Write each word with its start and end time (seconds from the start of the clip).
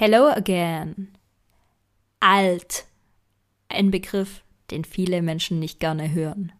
Hello 0.00 0.28
again. 0.28 1.08
Alt. 2.20 2.84
Ein 3.68 3.90
Begriff, 3.90 4.44
den 4.70 4.84
viele 4.84 5.22
Menschen 5.22 5.58
nicht 5.58 5.80
gerne 5.80 6.12
hören. 6.12 6.52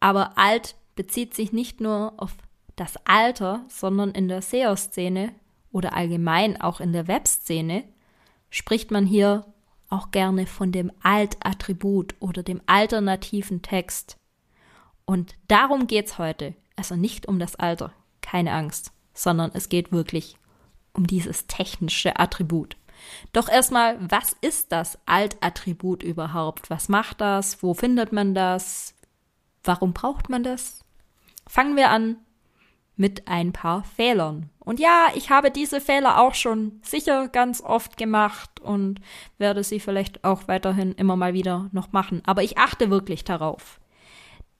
Aber 0.00 0.36
alt 0.36 0.74
bezieht 0.96 1.34
sich 1.34 1.52
nicht 1.52 1.80
nur 1.80 2.14
auf 2.16 2.34
das 2.74 2.96
Alter, 3.04 3.64
sondern 3.68 4.10
in 4.10 4.26
der 4.26 4.42
SEO-Szene 4.42 5.34
oder 5.70 5.94
allgemein 5.94 6.60
auch 6.60 6.80
in 6.80 6.92
der 6.92 7.06
Web-Szene 7.06 7.84
spricht 8.50 8.90
man 8.90 9.06
hier 9.06 9.46
auch 9.88 10.10
gerne 10.10 10.48
von 10.48 10.72
dem 10.72 10.90
Alt-Attribut 11.04 12.16
oder 12.18 12.42
dem 12.42 12.60
alternativen 12.66 13.62
Text. 13.62 14.16
Und 15.04 15.36
darum 15.46 15.86
geht's 15.86 16.18
heute. 16.18 16.56
Also 16.74 16.96
nicht 16.96 17.28
um 17.28 17.38
das 17.38 17.54
Alter, 17.54 17.92
keine 18.20 18.50
Angst, 18.50 18.90
sondern 19.14 19.52
es 19.54 19.68
geht 19.68 19.92
wirklich 19.92 20.36
um 20.96 21.06
dieses 21.06 21.46
technische 21.46 22.18
Attribut. 22.18 22.76
Doch 23.32 23.48
erstmal, 23.48 23.98
was 24.10 24.34
ist 24.40 24.72
das 24.72 24.98
Alt-Attribut 25.06 26.02
überhaupt? 26.02 26.70
Was 26.70 26.88
macht 26.88 27.20
das? 27.20 27.62
Wo 27.62 27.74
findet 27.74 28.12
man 28.12 28.34
das? 28.34 28.94
Warum 29.62 29.92
braucht 29.92 30.28
man 30.28 30.42
das? 30.42 30.84
Fangen 31.46 31.76
wir 31.76 31.90
an 31.90 32.16
mit 32.96 33.28
ein 33.28 33.52
paar 33.52 33.84
Fehlern. 33.84 34.48
Und 34.58 34.80
ja, 34.80 35.08
ich 35.14 35.30
habe 35.30 35.50
diese 35.50 35.80
Fehler 35.80 36.20
auch 36.20 36.34
schon 36.34 36.80
sicher 36.82 37.28
ganz 37.28 37.60
oft 37.60 37.96
gemacht 37.96 38.58
und 38.60 39.00
werde 39.38 39.62
sie 39.62 39.80
vielleicht 39.80 40.24
auch 40.24 40.48
weiterhin 40.48 40.92
immer 40.92 41.14
mal 41.14 41.34
wieder 41.34 41.68
noch 41.72 41.92
machen. 41.92 42.22
Aber 42.24 42.42
ich 42.42 42.58
achte 42.58 42.90
wirklich 42.90 43.22
darauf. 43.22 43.78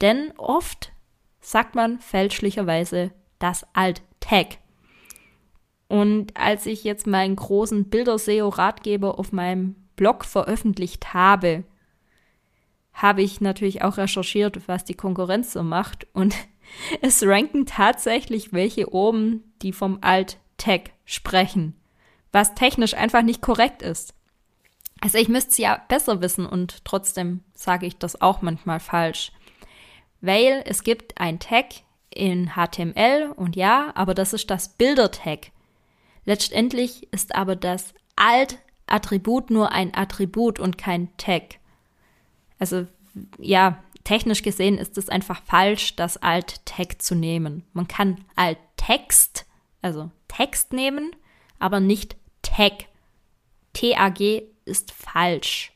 Denn 0.02 0.32
oft 0.36 0.92
sagt 1.40 1.74
man 1.74 1.98
fälschlicherweise 1.98 3.10
das 3.38 3.66
Alt-Tag. 3.72 4.58
Und 5.88 6.36
als 6.36 6.66
ich 6.66 6.84
jetzt 6.84 7.06
meinen 7.06 7.36
großen 7.36 7.88
Bilder-SEO-Ratgeber 7.88 9.18
auf 9.18 9.32
meinem 9.32 9.76
Blog 9.94 10.24
veröffentlicht 10.24 11.14
habe, 11.14 11.64
habe 12.92 13.22
ich 13.22 13.40
natürlich 13.40 13.82
auch 13.82 13.98
recherchiert, 13.98 14.66
was 14.68 14.84
die 14.84 14.94
Konkurrenz 14.94 15.52
so 15.52 15.62
macht. 15.62 16.06
Und 16.12 16.34
es 17.02 17.22
ranken 17.24 17.66
tatsächlich 17.66 18.52
welche 18.52 18.92
oben, 18.92 19.44
die 19.62 19.72
vom 19.72 19.98
Alt-Tag 20.00 20.90
sprechen, 21.04 21.74
was 22.32 22.54
technisch 22.54 22.94
einfach 22.94 23.22
nicht 23.22 23.42
korrekt 23.42 23.82
ist. 23.82 24.14
Also 25.00 25.18
ich 25.18 25.28
müsste 25.28 25.50
es 25.50 25.58
ja 25.58 25.82
besser 25.88 26.22
wissen 26.22 26.46
und 26.46 26.84
trotzdem 26.84 27.42
sage 27.54 27.86
ich 27.86 27.98
das 27.98 28.20
auch 28.22 28.40
manchmal 28.40 28.80
falsch. 28.80 29.30
Weil 30.22 30.62
es 30.64 30.82
gibt 30.82 31.20
ein 31.20 31.38
Tag 31.38 31.66
in 32.08 32.52
HTML 32.54 33.32
und 33.36 33.56
ja, 33.56 33.92
aber 33.94 34.14
das 34.14 34.32
ist 34.32 34.50
das 34.50 34.70
Bilder-Tag. 34.70 35.50
Letztendlich 36.26 37.10
ist 37.12 37.34
aber 37.34 37.56
das 37.56 37.94
Alt-Attribut 38.16 39.50
nur 39.50 39.72
ein 39.72 39.94
Attribut 39.94 40.58
und 40.58 40.76
kein 40.76 41.16
Tag. 41.16 41.60
Also 42.58 42.86
ja, 43.38 43.82
technisch 44.04 44.42
gesehen 44.42 44.76
ist 44.76 44.98
es 44.98 45.08
einfach 45.08 45.42
falsch, 45.44 45.96
das 45.96 46.16
Alt-Tag 46.16 47.00
zu 47.00 47.14
nehmen. 47.14 47.64
Man 47.72 47.88
kann 47.88 48.24
Alt-Text, 48.34 49.46
also 49.82 50.10
Text 50.28 50.72
nehmen, 50.72 51.14
aber 51.58 51.80
nicht 51.80 52.16
Tag. 52.42 52.86
TAG 53.72 54.20
ist 54.64 54.90
falsch. 54.92 55.72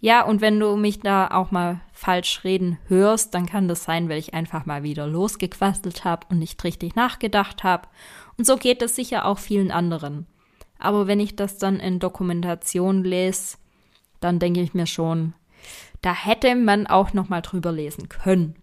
Ja, 0.00 0.24
und 0.24 0.40
wenn 0.40 0.58
du 0.58 0.76
mich 0.76 0.98
da 1.00 1.28
auch 1.28 1.52
mal 1.52 1.80
falsch 1.92 2.42
reden 2.42 2.78
hörst, 2.88 3.34
dann 3.34 3.46
kann 3.46 3.68
das 3.68 3.84
sein, 3.84 4.08
weil 4.08 4.18
ich 4.18 4.34
einfach 4.34 4.66
mal 4.66 4.82
wieder 4.82 5.06
losgequastelt 5.06 6.04
habe 6.04 6.26
und 6.28 6.38
nicht 6.38 6.64
richtig 6.64 6.96
nachgedacht 6.96 7.62
habe 7.62 7.86
und 8.42 8.46
so 8.46 8.56
geht 8.56 8.82
es 8.82 8.96
sicher 8.96 9.24
auch 9.26 9.38
vielen 9.38 9.70
anderen. 9.70 10.26
Aber 10.80 11.06
wenn 11.06 11.20
ich 11.20 11.36
das 11.36 11.58
dann 11.58 11.78
in 11.78 12.00
Dokumentation 12.00 13.04
lese, 13.04 13.56
dann 14.18 14.40
denke 14.40 14.60
ich 14.60 14.74
mir 14.74 14.88
schon, 14.88 15.34
da 16.00 16.12
hätte 16.12 16.56
man 16.56 16.88
auch 16.88 17.12
noch 17.12 17.28
mal 17.28 17.40
drüber 17.40 17.70
lesen 17.70 18.08
können. 18.08 18.56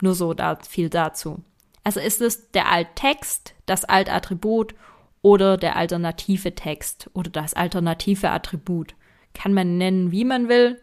Nur 0.00 0.14
so 0.14 0.34
da, 0.34 0.54
viel 0.54 0.88
dazu. 0.88 1.42
Also 1.82 1.98
ist 1.98 2.20
es 2.20 2.52
der 2.52 2.70
Alttext, 2.70 3.56
das 3.66 3.84
Altattribut 3.84 4.76
oder 5.20 5.56
der 5.56 5.74
alternative 5.74 6.54
Text 6.54 7.10
oder 7.12 7.30
das 7.30 7.54
alternative 7.54 8.30
Attribut. 8.30 8.94
Kann 9.32 9.52
man 9.52 9.78
nennen, 9.78 10.12
wie 10.12 10.24
man 10.24 10.48
will, 10.48 10.80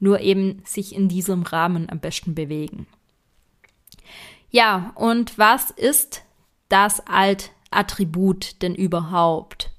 nur 0.00 0.20
eben 0.20 0.62
sich 0.64 0.94
in 0.94 1.10
diesem 1.10 1.42
Rahmen 1.42 1.90
am 1.90 2.00
besten 2.00 2.34
bewegen. 2.34 2.86
Ja, 4.48 4.92
und 4.94 5.36
was 5.36 5.70
ist 5.70 6.22
das 6.70 7.06
Attribut 7.74 8.62
denn 8.62 8.74
überhaupt? 8.74 9.70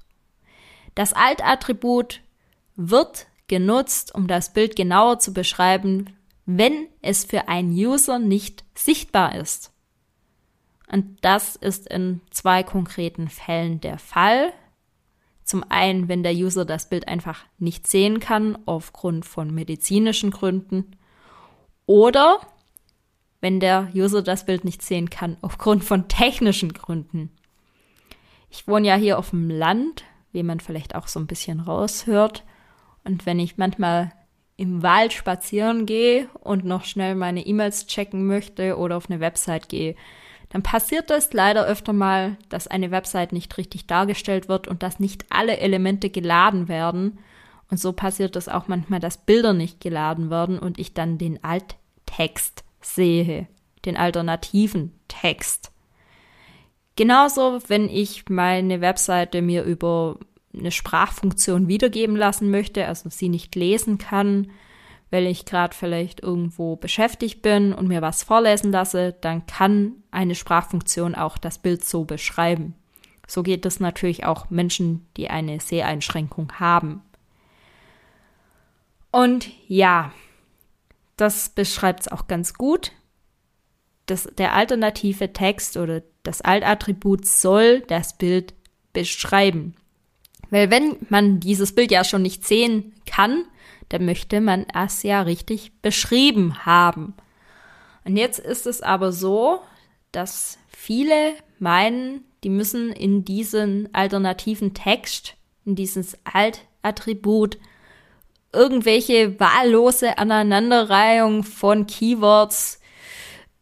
Das 0.94 1.12
Alt-Attribut 1.12 2.20
wird 2.76 3.26
genutzt, 3.48 4.14
um 4.14 4.26
das 4.26 4.52
Bild 4.52 4.76
genauer 4.76 5.18
zu 5.18 5.32
beschreiben, 5.32 6.16
wenn 6.46 6.88
es 7.02 7.24
für 7.24 7.48
einen 7.48 7.72
User 7.72 8.18
nicht 8.18 8.64
sichtbar 8.74 9.34
ist. 9.34 9.72
Und 10.90 11.18
das 11.22 11.56
ist 11.56 11.88
in 11.88 12.20
zwei 12.30 12.62
konkreten 12.62 13.28
Fällen 13.28 13.80
der 13.80 13.98
Fall. 13.98 14.52
Zum 15.42 15.64
einen, 15.68 16.08
wenn 16.08 16.22
der 16.22 16.34
User 16.34 16.64
das 16.64 16.88
Bild 16.88 17.08
einfach 17.08 17.44
nicht 17.58 17.86
sehen 17.86 18.20
kann 18.20 18.58
aufgrund 18.66 19.24
von 19.24 19.52
medizinischen 19.52 20.30
Gründen 20.30 20.96
oder 21.86 22.40
wenn 23.40 23.60
der 23.60 23.90
User 23.94 24.22
das 24.22 24.46
Bild 24.46 24.64
nicht 24.64 24.80
sehen 24.80 25.10
kann 25.10 25.36
aufgrund 25.42 25.84
von 25.84 26.08
technischen 26.08 26.72
Gründen. 26.72 27.30
Ich 28.54 28.68
wohne 28.68 28.86
ja 28.86 28.94
hier 28.94 29.18
auf 29.18 29.30
dem 29.30 29.50
Land, 29.50 30.04
wie 30.30 30.44
man 30.44 30.60
vielleicht 30.60 30.94
auch 30.94 31.08
so 31.08 31.18
ein 31.18 31.26
bisschen 31.26 31.58
raushört. 31.58 32.44
Und 33.02 33.26
wenn 33.26 33.40
ich 33.40 33.58
manchmal 33.58 34.12
im 34.56 34.80
Wald 34.84 35.12
spazieren 35.12 35.86
gehe 35.86 36.28
und 36.38 36.64
noch 36.64 36.84
schnell 36.84 37.16
meine 37.16 37.44
E-Mails 37.44 37.88
checken 37.88 38.28
möchte 38.28 38.78
oder 38.78 38.96
auf 38.96 39.10
eine 39.10 39.18
Website 39.18 39.68
gehe, 39.68 39.96
dann 40.50 40.62
passiert 40.62 41.10
es 41.10 41.32
leider 41.32 41.66
öfter 41.66 41.92
mal, 41.92 42.38
dass 42.48 42.68
eine 42.68 42.92
Website 42.92 43.32
nicht 43.32 43.58
richtig 43.58 43.88
dargestellt 43.88 44.48
wird 44.48 44.68
und 44.68 44.84
dass 44.84 45.00
nicht 45.00 45.26
alle 45.30 45.56
Elemente 45.58 46.08
geladen 46.08 46.68
werden. 46.68 47.18
Und 47.72 47.80
so 47.80 47.92
passiert 47.92 48.36
es 48.36 48.48
auch 48.48 48.68
manchmal, 48.68 49.00
dass 49.00 49.26
Bilder 49.26 49.52
nicht 49.52 49.80
geladen 49.80 50.30
werden 50.30 50.60
und 50.60 50.78
ich 50.78 50.94
dann 50.94 51.18
den 51.18 51.42
Alttext 51.42 52.62
sehe, 52.80 53.48
den 53.84 53.96
alternativen 53.96 54.92
Text. 55.08 55.73
Genauso, 56.96 57.60
wenn 57.68 57.88
ich 57.88 58.28
meine 58.28 58.80
Webseite 58.80 59.42
mir 59.42 59.64
über 59.64 60.18
eine 60.56 60.70
Sprachfunktion 60.70 61.66
wiedergeben 61.66 62.16
lassen 62.16 62.50
möchte, 62.50 62.86
also 62.86 63.08
sie 63.08 63.28
nicht 63.28 63.54
lesen 63.56 63.98
kann, 63.98 64.52
weil 65.10 65.26
ich 65.26 65.44
gerade 65.44 65.74
vielleicht 65.74 66.22
irgendwo 66.22 66.76
beschäftigt 66.76 67.42
bin 67.42 67.72
und 67.72 67.88
mir 67.88 68.02
was 68.02 68.22
vorlesen 68.22 68.70
lasse, 68.70 69.14
dann 69.20 69.46
kann 69.46 69.92
eine 70.10 70.34
Sprachfunktion 70.34 71.14
auch 71.14 71.38
das 71.38 71.58
Bild 71.58 71.84
so 71.84 72.04
beschreiben. 72.04 72.74
So 73.26 73.42
geht 73.42 73.64
es 73.66 73.80
natürlich 73.80 74.24
auch 74.24 74.50
Menschen, 74.50 75.06
die 75.16 75.30
eine 75.30 75.60
Seheinschränkung 75.60 76.52
haben. 76.60 77.02
Und 79.10 79.48
ja, 79.68 80.12
das 81.16 81.48
beschreibt 81.48 82.00
es 82.00 82.08
auch 82.08 82.26
ganz 82.26 82.54
gut. 82.54 82.92
Das, 84.06 84.24
der 84.36 84.52
alternative 84.52 85.32
Text 85.32 85.76
oder 85.76 86.02
das 86.24 86.40
Altattribut 86.40 87.24
soll 87.26 87.82
das 87.82 88.18
Bild 88.18 88.54
beschreiben. 88.92 89.76
Weil 90.50 90.70
wenn 90.70 90.96
man 91.08 91.38
dieses 91.38 91.74
Bild 91.74 91.92
ja 91.92 92.02
schon 92.02 92.22
nicht 92.22 92.44
sehen 92.46 92.92
kann, 93.06 93.44
dann 93.90 94.04
möchte 94.04 94.40
man 94.40 94.66
es 94.74 95.02
ja 95.04 95.22
richtig 95.22 95.72
beschrieben 95.82 96.66
haben. 96.66 97.14
Und 98.04 98.16
jetzt 98.16 98.38
ist 98.38 98.66
es 98.66 98.82
aber 98.82 99.12
so, 99.12 99.60
dass 100.12 100.58
viele 100.68 101.34
meinen, 101.58 102.24
die 102.42 102.50
müssen 102.50 102.90
in 102.90 103.24
diesen 103.24 103.92
alternativen 103.94 104.74
Text, 104.74 105.34
in 105.64 105.74
dieses 105.74 106.16
Altattribut, 106.24 107.58
irgendwelche 108.52 109.38
wahllose 109.40 110.18
Aneinanderreihung 110.18 111.42
von 111.42 111.86
Keywords 111.86 112.80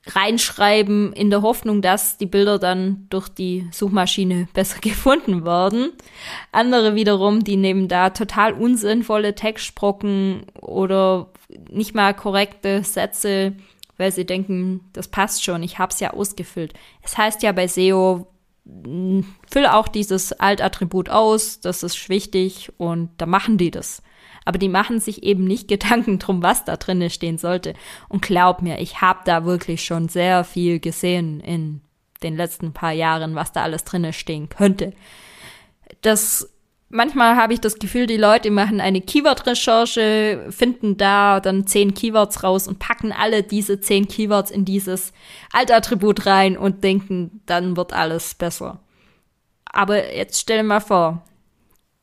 reinschreiben 0.06 1.12
in 1.12 1.31
der 1.31 1.43
Hoffnung, 1.43 1.81
dass 1.81 2.19
die 2.19 2.26
Bilder 2.26 2.58
dann 2.58 3.06
durch 3.10 3.28
die 3.28 3.69
Suchmaschine 3.70 4.49
besser 4.54 4.81
gefunden 4.81 5.44
werden. 5.44 5.93
Andere 6.50 6.94
wiederum, 6.94 7.44
die 7.44 7.56
nehmen 7.56 7.88
da 7.88 8.10
total 8.10 8.52
unsinnvolle 8.52 9.34
Textsprocken 9.34 10.46
oder 10.60 11.28
nicht 11.70 11.94
mal 11.94 12.14
korrekte 12.14 12.82
Sätze, 12.82 13.54
weil 13.96 14.10
sie 14.10 14.25
denken, 14.25 14.81
das 14.93 15.08
passt 15.08 15.44
schon, 15.44 15.62
ich 15.62 15.78
habe 15.78 15.93
es 15.93 16.00
ja 16.00 16.12
ausgefüllt. 16.12 16.75
Es 17.02 17.16
heißt 17.16 17.43
ja 17.43 17.52
bei 17.52 17.69
SEO, 17.69 18.26
füll 18.64 19.67
auch 19.67 19.88
dieses 19.88 20.32
Altattribut 20.32 21.09
aus, 21.09 21.61
das 21.61 21.82
ist 21.82 22.09
wichtig 22.09 22.73
und 22.79 23.11
da 23.19 23.26
machen 23.26 23.59
die 23.59 23.70
das 23.70 24.03
aber 24.44 24.59
die 24.59 24.69
machen 24.69 25.00
sich 25.00 25.23
eben 25.23 25.44
nicht 25.44 25.69
Gedanken 25.69 26.19
drum, 26.19 26.43
was 26.43 26.64
da 26.64 26.76
drinne 26.76 27.11
stehen 27.11 27.38
sollte. 27.38 27.75
Und 28.09 28.23
glaub 28.23 28.62
mir, 28.62 28.81
ich 28.81 29.00
habe 29.00 29.20
da 29.25 29.44
wirklich 29.44 29.85
schon 29.85 30.09
sehr 30.09 30.44
viel 30.44 30.81
gesehen 30.81 31.41
in 31.41 31.81
den 32.23 32.37
letzten 32.37 32.73
paar 32.73 32.93
Jahren, 32.93 33.35
was 33.35 33.53
da 33.53 33.62
alles 33.62 33.85
drinne 33.85 34.12
stehen 34.12 34.49
könnte. 34.49 34.93
Das 36.03 36.49
manchmal 36.92 37.36
habe 37.36 37.54
ich 37.54 37.60
das 37.60 37.78
Gefühl, 37.78 38.06
die 38.06 38.16
Leute 38.16 38.50
machen 38.50 38.80
eine 38.80 39.00
Keyword-Recherche, 39.00 40.46
finden 40.50 40.96
da 40.96 41.40
dann 41.40 41.66
zehn 41.66 41.94
Keywords 41.94 42.44
raus 42.44 42.68
und 42.68 42.78
packen 42.78 43.12
alle 43.12 43.42
diese 43.42 43.80
zehn 43.80 44.06
Keywords 44.06 44.50
in 44.50 44.64
dieses 44.64 45.12
Altattribut 45.52 46.26
rein 46.26 46.56
und 46.56 46.84
denken, 46.84 47.40
dann 47.46 47.76
wird 47.76 47.92
alles 47.92 48.34
besser. 48.34 48.80
Aber 49.64 50.14
jetzt 50.14 50.40
stell 50.40 50.58
dir 50.58 50.64
mal 50.64 50.80
vor, 50.80 51.24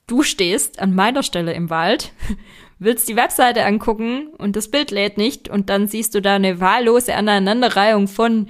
du 0.07 0.23
stehst 0.23 0.79
an 0.79 0.95
meiner 0.95 1.23
Stelle 1.23 1.53
im 1.53 1.69
Wald, 1.69 2.11
willst 2.79 3.07
die 3.07 3.15
Webseite 3.15 3.65
angucken 3.65 4.29
und 4.37 4.55
das 4.55 4.71
Bild 4.71 4.91
lädt 4.91 5.17
nicht 5.17 5.49
und 5.49 5.69
dann 5.69 5.87
siehst 5.87 6.15
du 6.15 6.21
da 6.21 6.35
eine 6.35 6.59
wahllose 6.59 7.15
Aneinanderreihung 7.15 8.07
von 8.07 8.49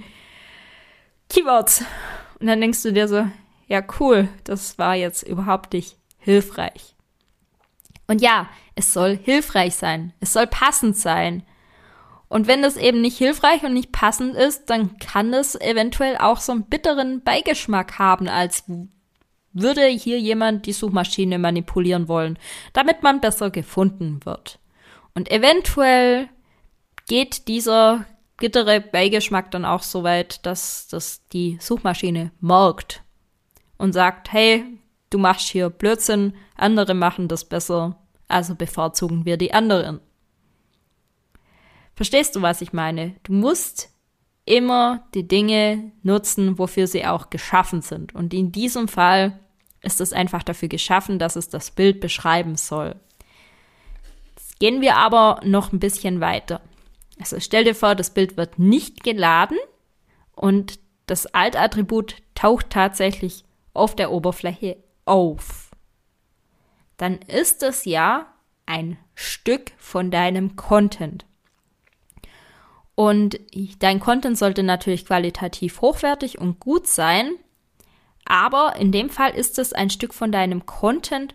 Keywords. 1.30 1.83
Und 2.39 2.47
dann 2.47 2.62
denkst 2.62 2.81
du 2.83 2.94
dir 2.94 3.09
so, 3.09 3.27
ja 3.68 3.83
cool, 4.00 4.30
das 4.45 4.80
war 4.80 4.95
jetzt 4.95 5.24
überhaupt 5.24 5.74
nicht 5.74 5.99
hilfreich. 6.19 6.95
Und 8.07 8.21
ja, 8.21 8.50
es 8.75 8.94
soll 8.94 9.18
hilfreich 9.18 9.75
sein, 9.75 10.13
es 10.19 10.33
soll 10.33 10.48
passend 10.48 10.98
sein. 10.98 11.44
Und 12.27 12.48
wenn 12.48 12.62
das 12.62 12.77
eben 12.77 13.01
nicht 13.01 13.18
hilfreich 13.18 13.63
und 13.63 13.74
nicht 13.74 13.92
passend 13.92 14.36
ist, 14.36 14.69
dann 14.69 14.98
kann 15.00 15.33
es 15.33 15.56
eventuell 15.60 16.18
auch 16.18 16.39
so 16.39 16.51
einen 16.51 16.66
bitteren 16.66 17.24
Beigeschmack 17.24 17.98
haben, 17.98 18.27
als 18.27 18.66
würde 19.51 19.86
hier 19.88 20.19
jemand 20.19 20.66
die 20.66 20.74
Suchmaschine 20.74 21.39
manipulieren 21.39 22.07
wollen, 22.07 22.38
damit 22.74 23.04
man 23.04 23.19
besser 23.19 23.50
gefunden 23.50 24.19
wird. 24.25 24.60
Und 25.15 25.31
eventuell 25.31 26.30
geht 27.07 27.48
dieser 27.48 28.06
bittere 28.38 28.80
Beigeschmack 28.80 29.51
dann 29.51 29.65
auch 29.65 29.83
so 29.83 30.04
weit, 30.04 30.45
dass 30.45 30.88
das 30.88 31.27
die 31.30 31.57
Suchmaschine 31.60 32.31
merkt 32.39 33.04
und 33.77 33.94
sagt, 33.94 34.31
hey, 34.31 34.79
du 35.10 35.18
machst 35.18 35.50
hier 35.50 35.70
Blödsinn, 35.70 36.34
andere 36.56 36.94
machen 36.94 37.28
das 37.28 37.46
besser, 37.46 37.98
also 38.28 38.56
bevorzugen 38.56 39.26
wir 39.26 39.38
die 39.38 39.54
anderen. 39.54 40.00
Verstehst 41.96 42.36
du, 42.36 42.42
was 42.42 42.62
ich 42.62 42.72
meine? 42.72 43.16
Du 43.24 43.34
musst 43.34 43.90
immer 44.46 45.06
die 45.14 45.28
Dinge 45.28 45.92
nutzen, 46.02 46.58
wofür 46.58 46.88
sie 46.88 47.06
auch 47.06 47.30
geschaffen 47.30 47.82
sind. 47.82 48.16
Und 48.16 48.34
in 48.34 48.52
diesem 48.52 48.88
Fall 48.88 49.40
ist 49.82 50.02
es 50.02 50.14
einfach 50.14 50.44
dafür 50.44 50.70
geschaffen, 50.70 51.20
dass 51.20 51.36
es 51.36 51.50
das 51.50 51.72
Bild 51.72 52.00
beschreiben 52.00 52.56
soll. 52.56 52.96
Jetzt 54.36 54.60
gehen 54.60 54.82
wir 54.82 54.96
aber 54.96 55.42
noch 55.44 55.72
ein 55.72 55.80
bisschen 55.80 56.20
weiter. 56.20 56.62
Also 57.20 57.40
stell 57.40 57.66
dir 57.66 57.76
vor, 57.76 57.96
das 57.96 58.14
Bild 58.14 58.38
wird 58.38 58.60
nicht 58.60 59.04
geladen 59.04 59.58
und 60.32 60.80
das 61.06 61.26
Altattribut 61.28 62.16
taucht 62.34 62.70
tatsächlich 62.70 63.44
auf 63.74 63.96
der 63.96 64.12
Oberfläche 64.12 64.78
auf. 65.10 65.72
Dann 66.98 67.18
ist 67.18 67.64
es 67.64 67.86
ja 67.86 68.28
ein 68.66 68.98
Stück 69.16 69.72
von 69.78 70.12
deinem 70.12 70.56
Content. 70.56 71.26
Und 72.96 73.40
dein 73.80 74.00
Content 74.00 74.38
sollte 74.38 74.62
natürlich 74.62 75.06
qualitativ 75.06 75.82
hochwertig 75.82 76.38
und 76.38 76.60
gut 76.60 76.86
sein. 76.86 77.32
Aber 78.26 78.76
in 78.76 78.92
dem 78.92 79.10
Fall 79.10 79.32
ist 79.32 79.58
es 79.58 79.74
ein 79.74 79.90
Stück 79.90 80.14
von 80.14 80.32
deinem 80.32 80.66
Content, 80.66 81.34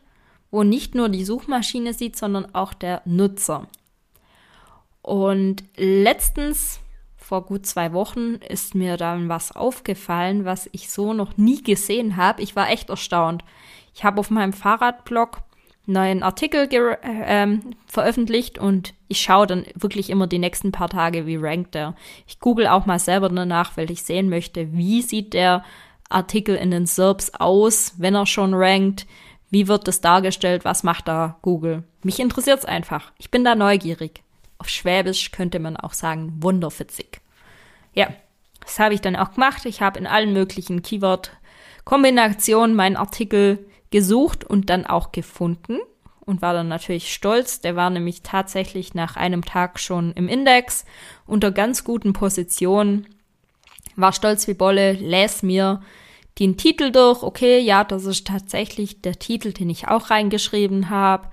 wo 0.51 0.63
nicht 0.63 0.95
nur 0.95 1.09
die 1.09 1.25
Suchmaschine 1.25 1.93
sieht, 1.95 2.17
sondern 2.17 2.55
auch 2.55 2.75
der 2.75 3.03
Nutzer. 3.05 3.67
Und 5.03 5.65
letztens, 5.77 6.81
vor 7.25 7.47
gut 7.47 7.65
zwei 7.65 7.93
Wochen, 7.93 8.35
ist 8.35 8.75
mir 8.75 8.97
dann 8.99 9.31
was 9.31 9.57
aufgefallen, 9.57 10.45
was 10.45 10.69
ich 10.73 10.91
so 10.91 11.15
noch 11.15 11.39
nie 11.39 11.63
gesehen 11.63 12.17
habe. 12.17 12.43
Ich 12.43 12.55
war 12.55 12.69
echt 12.69 12.91
erstaunt. 12.91 13.43
Ich 13.95 14.05
habe 14.05 14.21
auf 14.21 14.31
meinem 14.31 14.53
Fahrradblog 14.53 15.39
neuen 15.87 16.23
Artikel 16.23 16.69
äh, 16.71 17.47
veröffentlicht 17.87 18.59
und 18.59 18.95
ich 19.09 19.21
schaue 19.21 19.47
dann 19.47 19.65
wirklich 19.75 20.11
immer 20.11 20.27
die 20.27 20.39
nächsten 20.39 20.73
paar 20.73 20.89
Tage, 20.89 21.27
wie 21.27 21.37
rankt 21.37 21.75
der. 21.75 21.95
Ich 22.27 22.41
google 22.41 22.67
auch 22.67 22.87
mal 22.87 22.99
selber 22.99 23.29
danach, 23.29 23.77
weil 23.77 23.91
ich 23.91 24.03
sehen 24.03 24.29
möchte, 24.29 24.73
wie 24.73 25.03
sieht 25.03 25.33
der 25.35 25.65
Artikel 26.09 26.57
in 26.57 26.71
den 26.71 26.87
SERPs 26.87 27.33
aus, 27.35 27.95
wenn 27.99 28.15
er 28.15 28.27
schon 28.27 28.55
rankt, 28.55 29.07
wie 29.51 29.69
wird 29.69 29.89
das 29.89 30.01
dargestellt, 30.01 30.65
was 30.65 30.83
macht 30.83 31.09
da 31.09 31.39
Google. 31.43 31.85
Mich 32.03 32.21
interessiert's 32.21 32.65
einfach. 32.65 33.13
Ich 33.19 33.31
bin 33.31 33.45
da 33.45 33.55
neugierig. 33.55 34.24
Auf 34.65 34.71
Schwäbisch 34.71 35.31
könnte 35.31 35.59
man 35.59 35.77
auch 35.77 35.93
sagen, 35.93 36.39
wunderfitzig. 36.43 37.21
Ja, 37.93 38.09
das 38.61 38.79
habe 38.79 38.95
ich 38.95 39.03
dann 39.03 39.15
auch 39.15 39.35
gemacht. 39.35 39.67
Ich 39.67 39.83
habe 39.83 39.99
in 39.99 40.07
allen 40.07 40.33
möglichen 40.33 40.81
Keyword-Kombinationen 40.81 42.75
meinen 42.75 42.97
Artikel 42.97 43.67
gesucht 43.91 44.43
und 44.43 44.71
dann 44.71 44.87
auch 44.87 45.13
gefunden 45.13 45.81
und 46.21 46.41
war 46.41 46.55
dann 46.55 46.69
natürlich 46.69 47.13
stolz. 47.13 47.61
Der 47.61 47.77
war 47.77 47.91
nämlich 47.91 48.23
tatsächlich 48.23 48.95
nach 48.95 49.17
einem 49.17 49.45
Tag 49.45 49.79
schon 49.79 50.13
im 50.13 50.29
Index 50.29 50.87
unter 51.27 51.53
ganz 51.53 51.85
guten 51.85 52.15
Positionen. 52.15 53.07
War 53.97 54.15
stolz 54.15 54.49
wie 54.49 54.55
Bolle, 54.55 54.93
läs 54.93 55.43
mir 55.43 55.83
den 56.39 56.57
Titel 56.57 56.91
durch. 56.91 57.23
Okay, 57.23 57.59
ja, 57.59 57.85
das 57.85 58.07
ist 58.07 58.27
tatsächlich 58.27 59.03
der 59.03 59.19
Titel, 59.19 59.53
den 59.53 59.69
ich 59.69 59.89
auch 59.89 60.09
reingeschrieben 60.09 60.89
habe. 60.89 61.29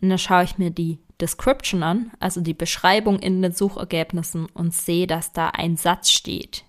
Und 0.00 0.10
dann 0.10 0.18
schaue 0.18 0.44
ich 0.44 0.56
mir 0.56 0.70
die 0.70 1.00
Description 1.20 1.82
an, 1.82 2.12
also 2.20 2.40
die 2.40 2.54
Beschreibung 2.54 3.18
in 3.18 3.42
den 3.42 3.52
Suchergebnissen 3.52 4.46
und 4.46 4.74
sehe, 4.74 5.06
dass 5.06 5.32
da 5.32 5.48
ein 5.48 5.76
Satz 5.76 6.10
steht. 6.10 6.64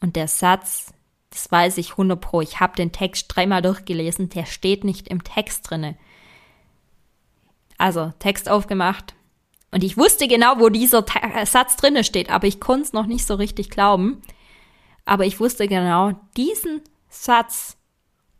Und 0.00 0.16
der 0.16 0.28
Satz 0.28 0.94
das 1.34 1.50
weiß 1.50 1.78
ich 1.78 1.92
100 1.92 2.20
pro. 2.20 2.40
Ich 2.40 2.60
habe 2.60 2.76
den 2.76 2.92
Text 2.92 3.26
dreimal 3.28 3.60
durchgelesen. 3.60 4.28
Der 4.28 4.46
steht 4.46 4.84
nicht 4.84 5.08
im 5.08 5.24
Text 5.24 5.68
drinne. 5.68 5.96
Also 7.76 8.12
Text 8.20 8.48
aufgemacht. 8.48 9.14
Und 9.72 9.82
ich 9.82 9.96
wusste 9.96 10.28
genau, 10.28 10.60
wo 10.60 10.68
dieser 10.68 11.04
Ta 11.04 11.44
Satz 11.44 11.74
drinne 11.74 12.04
steht, 12.04 12.30
aber 12.30 12.46
ich 12.46 12.60
konnte 12.60 12.84
es 12.84 12.92
noch 12.92 13.06
nicht 13.06 13.26
so 13.26 13.34
richtig 13.34 13.68
glauben. 13.68 14.22
Aber 15.04 15.26
ich 15.26 15.40
wusste 15.40 15.66
genau, 15.66 16.12
diesen 16.36 16.82
Satz, 17.08 17.76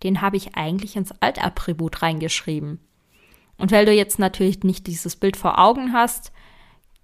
den 0.05 0.21
habe 0.21 0.37
ich 0.37 0.55
eigentlich 0.55 0.95
ins 0.95 1.11
Altattribut 1.21 2.01
reingeschrieben. 2.01 2.79
Und 3.57 3.73
weil 3.73 3.87
du 3.87 3.93
jetzt 3.93 4.19
natürlich 4.19 4.63
nicht 4.63 4.87
dieses 4.87 5.17
Bild 5.17 5.37
vor 5.37 5.59
Augen 5.59 5.93
hast, 5.93 6.33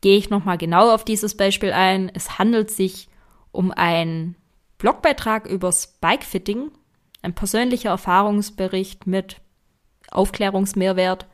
gehe 0.00 0.16
ich 0.16 0.30
nochmal 0.30 0.59
genau 0.59 0.92
auf 0.92 1.04
dieses 1.04 1.37
Beispiel 1.37 1.73
ein. 1.73 2.11
Es 2.14 2.38
handelt 2.38 2.71
sich 2.71 3.09
um 3.52 3.71
ein 3.71 4.37
Blogbeitrag 4.78 5.47
übers 5.47 5.99
Bikefitting, 6.00 6.71
ein 7.23 7.35
persönlicher 7.35 7.90
Erfahrungsbericht 7.90 9.07
mit 9.07 9.37
Aufklärungsmehrwert. 10.11 11.26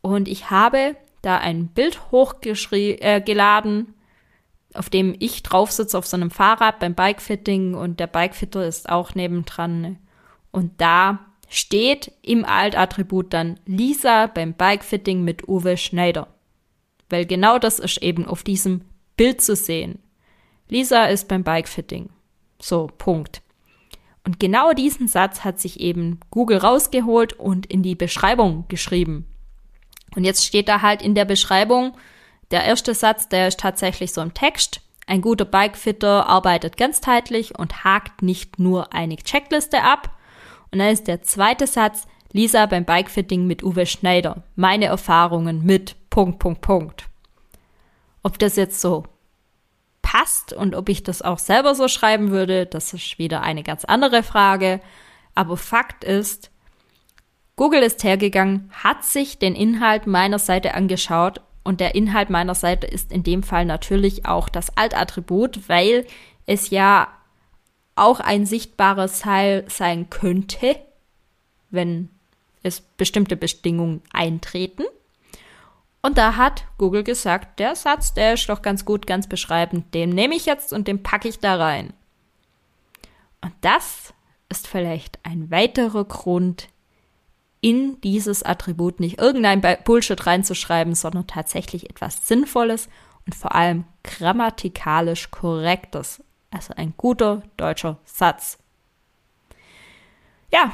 Und 0.00 0.28
ich 0.28 0.50
habe 0.50 0.96
da 1.22 1.36
ein 1.38 1.68
Bild 1.68 2.10
hochgeladen, 2.10 3.86
äh, 3.86 4.78
auf 4.78 4.90
dem 4.90 5.14
ich 5.18 5.42
drauf 5.42 5.72
sitze 5.72 5.98
auf 5.98 6.06
so 6.06 6.16
einem 6.16 6.30
Fahrrad 6.30 6.78
beim 6.78 6.94
Bikefitting 6.94 7.74
und 7.74 8.00
der 8.00 8.06
Bikefitter 8.06 8.66
ist 8.66 8.88
auch 8.88 9.14
nebendran. 9.14 9.98
Und 10.50 10.80
da 10.80 11.20
steht 11.48 12.12
im 12.22 12.44
Altattribut 12.44 13.32
dann 13.32 13.58
Lisa 13.66 14.26
beim 14.26 14.54
Bikefitting 14.54 15.24
mit 15.24 15.48
Uwe 15.48 15.76
Schneider. 15.76 16.28
Weil 17.08 17.26
genau 17.26 17.58
das 17.58 17.78
ist 17.78 18.02
eben 18.02 18.26
auf 18.26 18.42
diesem 18.42 18.82
Bild 19.16 19.40
zu 19.40 19.56
sehen. 19.56 19.98
Lisa 20.68 21.06
ist 21.06 21.28
beim 21.28 21.44
Bikefitting. 21.44 22.10
So, 22.60 22.88
Punkt. 22.98 23.40
Und 24.24 24.38
genau 24.38 24.72
diesen 24.72 25.08
Satz 25.08 25.42
hat 25.44 25.58
sich 25.58 25.80
eben 25.80 26.20
Google 26.30 26.58
rausgeholt 26.58 27.32
und 27.32 27.64
in 27.66 27.82
die 27.82 27.94
Beschreibung 27.94 28.66
geschrieben. 28.68 29.26
Und 30.14 30.24
jetzt 30.24 30.44
steht 30.44 30.68
da 30.68 30.82
halt 30.82 31.00
in 31.00 31.14
der 31.14 31.24
Beschreibung, 31.24 31.96
der 32.50 32.64
erste 32.64 32.94
Satz, 32.94 33.28
der 33.28 33.48
ist 33.48 33.60
tatsächlich 33.60 34.12
so 34.12 34.20
im 34.20 34.34
Text. 34.34 34.80
Ein 35.06 35.22
guter 35.22 35.44
Bikefitter 35.44 36.26
arbeitet 36.26 36.76
ganzheitlich 36.76 37.58
und 37.58 37.84
hakt 37.84 38.22
nicht 38.22 38.58
nur 38.58 38.92
eine 38.92 39.16
Checkliste 39.16 39.82
ab. 39.82 40.17
Und 40.70 40.80
dann 40.80 40.88
ist 40.88 41.06
der 41.06 41.22
zweite 41.22 41.66
Satz, 41.66 42.06
Lisa 42.32 42.66
beim 42.66 42.84
Bikefitting 42.84 43.46
mit 43.46 43.62
Uwe 43.62 43.86
Schneider. 43.86 44.42
Meine 44.54 44.86
Erfahrungen 44.86 45.64
mit 45.64 45.96
Punkt, 46.10 46.38
Punkt, 46.38 46.60
Punkt. 46.60 47.08
Ob 48.22 48.38
das 48.38 48.56
jetzt 48.56 48.80
so 48.80 49.04
passt 50.02 50.52
und 50.52 50.74
ob 50.74 50.88
ich 50.88 51.02
das 51.02 51.22
auch 51.22 51.38
selber 51.38 51.74
so 51.74 51.88
schreiben 51.88 52.30
würde, 52.30 52.66
das 52.66 52.92
ist 52.92 53.18
wieder 53.18 53.42
eine 53.42 53.62
ganz 53.62 53.84
andere 53.84 54.22
Frage. 54.22 54.80
Aber 55.34 55.56
Fakt 55.56 56.04
ist, 56.04 56.50
Google 57.56 57.82
ist 57.82 58.04
hergegangen, 58.04 58.70
hat 58.72 59.04
sich 59.04 59.38
den 59.38 59.54
Inhalt 59.54 60.06
meiner 60.06 60.38
Seite 60.38 60.74
angeschaut 60.74 61.40
und 61.64 61.80
der 61.80 61.94
Inhalt 61.94 62.30
meiner 62.30 62.54
Seite 62.54 62.86
ist 62.86 63.12
in 63.12 63.22
dem 63.22 63.42
Fall 63.42 63.64
natürlich 63.64 64.26
auch 64.26 64.48
das 64.48 64.76
Altattribut, 64.76 65.68
weil 65.68 66.06
es 66.46 66.70
ja 66.70 67.08
auch 67.98 68.20
ein 68.20 68.46
sichtbares 68.46 69.20
Teil 69.20 69.64
sein 69.68 70.10
könnte, 70.10 70.76
wenn 71.70 72.10
es 72.62 72.80
bestimmte 72.80 73.36
Bedingungen 73.36 74.02
eintreten. 74.12 74.84
Und 76.00 76.16
da 76.18 76.36
hat 76.36 76.64
Google 76.78 77.04
gesagt, 77.04 77.58
der 77.58 77.74
Satz, 77.74 78.14
der 78.14 78.34
ist 78.34 78.48
doch 78.48 78.62
ganz 78.62 78.84
gut, 78.84 79.06
ganz 79.06 79.26
beschreibend, 79.26 79.92
den 79.94 80.10
nehme 80.10 80.34
ich 80.34 80.46
jetzt 80.46 80.72
und 80.72 80.88
den 80.88 81.02
packe 81.02 81.28
ich 81.28 81.40
da 81.40 81.56
rein. 81.56 81.92
Und 83.40 83.52
das 83.60 84.14
ist 84.48 84.66
vielleicht 84.66 85.18
ein 85.24 85.50
weiterer 85.50 86.04
Grund, 86.04 86.68
in 87.60 88.00
dieses 88.02 88.42
Attribut 88.42 89.00
nicht 89.00 89.20
irgendein 89.20 89.60
Bullshit 89.84 90.26
reinzuschreiben, 90.26 90.94
sondern 90.94 91.26
tatsächlich 91.26 91.90
etwas 91.90 92.26
Sinnvolles 92.26 92.88
und 93.26 93.34
vor 93.34 93.54
allem 93.54 93.84
grammatikalisch 94.04 95.30
korrektes. 95.30 96.22
Also 96.50 96.74
ein 96.76 96.94
guter 96.96 97.42
deutscher 97.56 97.98
Satz. 98.04 98.58
Ja, 100.50 100.72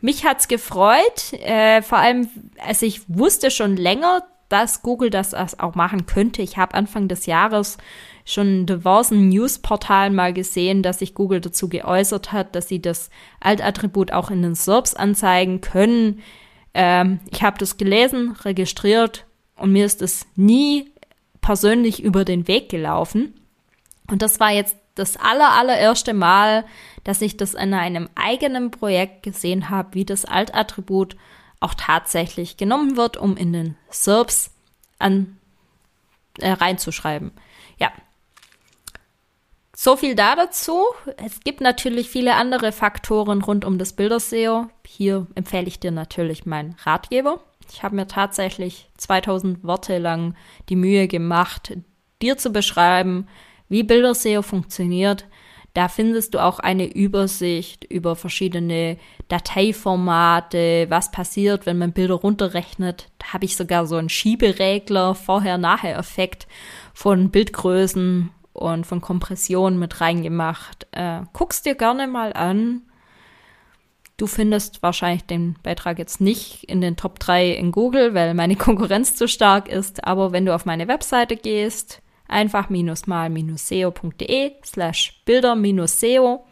mich 0.00 0.24
hat's 0.24 0.48
gefreut, 0.48 1.32
äh, 1.32 1.80
vor 1.80 1.98
allem, 1.98 2.28
also 2.58 2.84
ich 2.84 3.02
wusste 3.08 3.50
schon 3.50 3.76
länger, 3.76 4.22
dass 4.50 4.82
Google 4.82 5.08
das 5.10 5.34
auch 5.58 5.74
machen 5.74 6.06
könnte. 6.06 6.42
Ich 6.42 6.58
habe 6.58 6.74
Anfang 6.74 7.08
des 7.08 7.26
Jahres 7.26 7.78
schon 8.24 8.66
diversen 8.66 9.28
Newsportalen 9.28 10.14
mal 10.14 10.32
gesehen, 10.32 10.82
dass 10.82 10.98
sich 10.98 11.14
Google 11.14 11.40
dazu 11.40 11.68
geäußert 11.68 12.32
hat, 12.32 12.54
dass 12.54 12.68
sie 12.68 12.80
das 12.80 13.10
Altattribut 13.40 14.12
auch 14.12 14.30
in 14.30 14.42
den 14.42 14.54
SERPs 14.54 14.94
anzeigen 14.94 15.60
können. 15.60 16.20
Ähm, 16.74 17.20
ich 17.30 17.42
habe 17.42 17.58
das 17.58 17.78
gelesen, 17.78 18.36
registriert 18.44 19.26
und 19.56 19.72
mir 19.72 19.86
ist 19.86 20.02
es 20.02 20.26
nie 20.36 20.90
persönlich 21.40 22.02
über 22.02 22.24
den 22.24 22.46
Weg 22.46 22.68
gelaufen. 22.68 23.34
Und 24.10 24.22
das 24.22 24.40
war 24.40 24.50
jetzt 24.50 24.76
das 24.94 25.16
aller, 25.16 25.52
allererste 25.52 26.14
Mal, 26.14 26.64
dass 27.02 27.20
ich 27.20 27.36
das 27.36 27.54
in 27.54 27.74
einem 27.74 28.08
eigenen 28.14 28.70
Projekt 28.70 29.22
gesehen 29.22 29.70
habe, 29.70 29.94
wie 29.94 30.04
das 30.04 30.24
Altattribut 30.24 31.16
auch 31.60 31.74
tatsächlich 31.74 32.56
genommen 32.56 32.96
wird, 32.96 33.16
um 33.16 33.36
in 33.36 33.52
den 33.52 33.76
SERPs 33.90 34.50
an, 34.98 35.38
äh, 36.38 36.50
reinzuschreiben. 36.50 37.32
Ja. 37.78 37.90
So 39.76 39.96
viel 39.96 40.14
da 40.14 40.36
dazu. 40.36 40.84
Es 41.16 41.40
gibt 41.40 41.60
natürlich 41.60 42.08
viele 42.08 42.34
andere 42.34 42.70
Faktoren 42.70 43.42
rund 43.42 43.64
um 43.64 43.76
das 43.76 43.94
Bilderseo. 43.94 44.68
Hier 44.86 45.26
empfehle 45.34 45.66
ich 45.66 45.80
dir 45.80 45.90
natürlich 45.90 46.46
meinen 46.46 46.76
Ratgeber. 46.84 47.40
Ich 47.72 47.82
habe 47.82 47.96
mir 47.96 48.06
tatsächlich 48.06 48.88
2000 48.98 49.64
Worte 49.64 49.98
lang 49.98 50.36
die 50.68 50.76
Mühe 50.76 51.08
gemacht, 51.08 51.76
dir 52.22 52.36
zu 52.36 52.50
beschreiben, 52.50 53.26
wie 53.68 53.82
Bilderseo 53.82 54.42
funktioniert. 54.42 55.26
Da 55.74 55.88
findest 55.88 56.34
du 56.34 56.38
auch 56.38 56.60
eine 56.60 56.86
Übersicht 56.86 57.84
über 57.84 58.14
verschiedene 58.14 58.96
Dateiformate, 59.26 60.86
was 60.88 61.10
passiert, 61.10 61.66
wenn 61.66 61.78
man 61.78 61.92
Bilder 61.92 62.14
runterrechnet. 62.14 63.08
Da 63.18 63.32
habe 63.32 63.44
ich 63.44 63.56
sogar 63.56 63.86
so 63.86 63.96
einen 63.96 64.08
Schieberegler, 64.08 65.16
Vorher-Nachher-Effekt 65.16 66.46
von 66.92 67.30
Bildgrößen 67.30 68.30
und 68.52 68.86
von 68.86 69.00
Kompression 69.00 69.76
mit 69.76 70.00
reingemacht. 70.00 70.86
Äh, 70.92 71.22
guck's 71.32 71.62
dir 71.62 71.74
gerne 71.74 72.06
mal 72.06 72.32
an. 72.32 72.82
Du 74.16 74.28
findest 74.28 74.80
wahrscheinlich 74.80 75.24
den 75.24 75.56
Beitrag 75.64 75.98
jetzt 75.98 76.20
nicht 76.20 76.62
in 76.64 76.80
den 76.80 76.96
Top 76.96 77.18
3 77.18 77.50
in 77.50 77.72
Google, 77.72 78.14
weil 78.14 78.34
meine 78.34 78.54
Konkurrenz 78.56 79.16
zu 79.16 79.26
stark 79.26 79.68
ist. 79.68 80.04
Aber 80.04 80.30
wenn 80.30 80.46
du 80.46 80.54
auf 80.54 80.66
meine 80.66 80.86
Webseite 80.86 81.36
gehst, 81.36 82.00
einfach-mal-seo.de 82.34 84.52
slash 84.64 85.22
bilder-seo, 85.24 86.44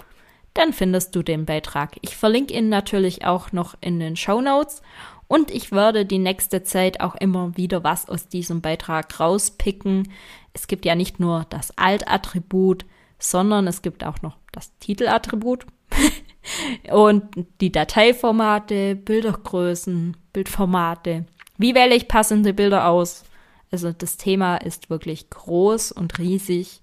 dann 0.55 0.73
findest 0.73 1.17
du 1.17 1.23
den 1.23 1.45
Beitrag. 1.45 1.97
Ich 2.03 2.17
verlinke 2.17 2.55
ihn 2.55 2.69
natürlich 2.69 3.27
auch 3.27 3.53
noch 3.53 3.75
in 3.81 3.99
den 3.99 4.17
Show 4.17 4.41
Notes 4.41 4.83
und 5.27 5.51
ich 5.51 5.73
werde 5.73 6.07
die 6.07 6.19
nächste 6.19 6.63
Zeit 6.63 7.01
auch 7.01 7.17
immer 7.17 7.57
wieder 7.57 7.83
was 7.83 8.09
aus 8.09 8.29
diesem 8.29 8.61
Beitrag 8.61 9.19
rauspicken. 9.19 10.13
Es 10.53 10.69
gibt 10.69 10.85
ja 10.85 10.95
nicht 10.95 11.19
nur 11.19 11.47
das 11.51 11.77
Alt-Attribut, 11.77 12.85
sondern 13.19 13.67
es 13.67 13.83
gibt 13.83 14.05
auch 14.05 14.23
noch 14.23 14.37
das 14.53 14.77
Titelattribut 14.79 15.67
und 16.93 17.25
die 17.61 17.73
Dateiformate, 17.73 18.95
Bildergrößen, 18.95 20.17
Bildformate. 20.33 21.25
Wie 21.57 21.75
wähle 21.75 21.95
ich 21.95 22.09
passende 22.09 22.53
Bilder 22.53 22.89
aus? 22.89 23.25
Also 23.73 23.91
das 23.91 24.19
Thema 24.19 24.59
ist 24.59 24.91
wirklich 24.91 25.31
groß 25.31 25.93
und 25.93 26.19
riesig. 26.19 26.83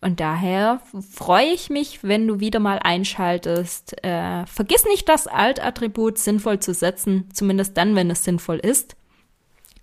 Und 0.00 0.20
daher 0.20 0.80
freue 1.10 1.46
ich 1.46 1.70
mich, 1.70 2.02
wenn 2.02 2.26
du 2.26 2.40
wieder 2.40 2.60
mal 2.60 2.78
einschaltest. 2.78 4.04
Äh, 4.04 4.46
vergiss 4.46 4.84
nicht, 4.84 5.08
das 5.08 5.26
Alt-Attribut 5.26 6.18
sinnvoll 6.18 6.60
zu 6.60 6.74
setzen, 6.74 7.28
zumindest 7.32 7.76
dann, 7.76 7.94
wenn 7.94 8.10
es 8.10 8.24
sinnvoll 8.24 8.58
ist. 8.58 8.96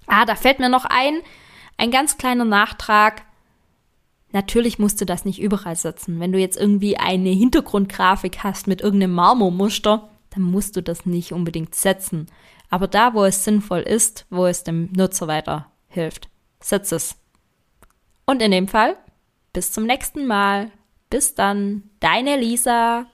Ah, 0.08 0.26
da 0.26 0.36
fällt 0.36 0.60
mir 0.60 0.70
noch 0.70 0.86
ein, 0.86 1.22
ein 1.78 1.90
ganz 1.90 2.18
kleiner 2.18 2.46
Nachtrag. 2.46 3.24
Natürlich 4.32 4.78
musst 4.78 5.00
du 5.00 5.06
das 5.06 5.26
nicht 5.26 5.42
überall 5.42 5.76
setzen. 5.76 6.20
Wenn 6.20 6.34
du 6.34 6.40
jetzt 6.40 6.58
irgendwie 6.58 6.98
eine 6.98 7.30
Hintergrundgrafik 7.30 8.44
hast 8.44 8.68
mit 8.68 8.82
irgendeinem 8.82 9.14
Marmormuster, 9.14 10.10
dann 10.32 10.44
musst 10.44 10.76
du 10.76 10.84
das 10.84 11.06
nicht 11.06 11.32
unbedingt 11.32 11.76
setzen. 11.76 12.28
Aber 12.70 12.88
da, 12.88 13.14
wo 13.14 13.24
es 13.24 13.46
sinnvoll 13.46 13.82
ist, 13.82 14.26
wo 14.30 14.46
es 14.46 14.64
dem 14.64 14.92
Nutzer 14.94 15.28
weiter 15.28 15.72
hilft. 15.96 16.30
Setz 16.62 16.92
es. 16.92 17.16
Und 18.26 18.42
in 18.42 18.52
dem 18.52 18.68
Fall, 18.68 18.98
bis 19.54 19.72
zum 19.72 19.86
nächsten 19.86 20.28
Mal. 20.28 20.72
Bis 21.10 21.36
dann, 21.36 21.90
deine 22.00 22.38
Lisa. 22.38 23.08